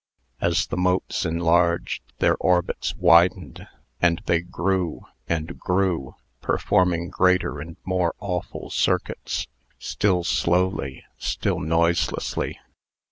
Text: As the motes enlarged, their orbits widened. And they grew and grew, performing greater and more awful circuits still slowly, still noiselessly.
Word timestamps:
As 0.39 0.65
the 0.65 0.77
motes 0.77 1.25
enlarged, 1.27 2.01
their 2.17 2.33
orbits 2.37 2.95
widened. 2.95 3.67
And 4.01 4.19
they 4.25 4.39
grew 4.41 5.05
and 5.29 5.59
grew, 5.59 6.15
performing 6.41 7.09
greater 7.09 7.59
and 7.61 7.77
more 7.85 8.15
awful 8.19 8.71
circuits 8.71 9.45
still 9.77 10.23
slowly, 10.23 11.03
still 11.19 11.59
noiselessly. 11.59 12.57